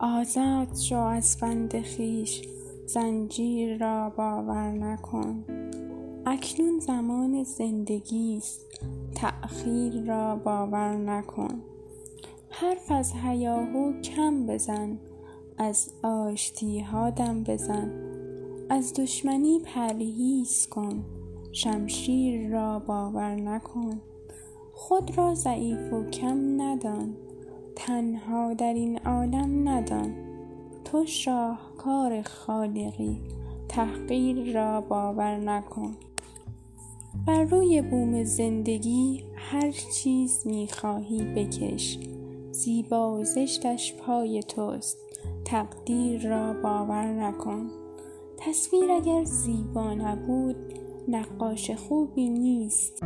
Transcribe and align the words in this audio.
آزاد 0.00 0.76
شو 0.76 0.96
از 0.96 1.36
بند 1.40 1.82
خویش 1.86 2.48
زنجیر 2.86 3.78
را 3.78 4.10
باور 4.16 4.70
نکن. 4.70 5.44
اکنون 6.26 6.78
زمان 6.78 7.44
زندگیست 7.44 8.66
تأخیر 9.14 10.02
را 10.02 10.36
باور 10.36 10.96
نکن. 10.96 11.62
حرف 12.50 12.90
از 12.90 13.12
هیاهو 13.12 14.00
کم 14.00 14.46
بزن 14.46 14.98
از 15.58 15.90
آشتیها 16.02 17.10
دم 17.10 17.42
بزن. 17.42 17.90
از 18.70 18.94
دشمنی 18.94 19.60
پرهیز 19.60 20.66
کن 20.66 21.04
شمشیر 21.52 22.48
را 22.48 22.78
باور 22.78 23.34
نکن. 23.34 24.00
خود 24.72 25.18
را 25.18 25.34
ضعیف 25.34 25.92
و 25.92 26.10
کم 26.10 26.62
ندان. 26.62 27.16
تنها 27.78 28.54
درین 28.54 28.98
عالم 28.98 29.68
ندان. 29.68 30.14
تو 30.84 31.06
شاهکار 31.06 32.22
خالقی 32.22 33.20
تحقیر 33.68 34.52
را 34.52 34.80
باور 34.80 35.36
نکن. 35.36 35.96
بر 37.26 37.42
روی 37.42 37.82
بوم 37.82 38.24
زندگی 38.24 39.24
هر 39.36 39.70
چیز 39.70 40.46
می 40.46 40.68
خواهی 40.68 41.22
بکش. 41.22 41.98
زیبا 42.50 43.14
و 43.14 43.24
زشتش 43.24 43.94
پای 43.94 44.42
توست 44.42 44.98
تقدیر 45.44 46.28
را 46.28 46.52
باور 46.52 47.06
نکن. 47.06 47.70
تصویر 48.36 48.92
اگر 48.92 49.24
زیبا 49.24 49.94
نبود 49.94 50.56
نقاش 51.08 51.70
خوبی 51.70 52.28
نیست. 52.28 53.02